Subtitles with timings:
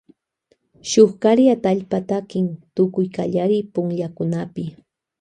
[0.89, 4.63] Shuk kari atallpa takin tukuy kallari punllakunapi.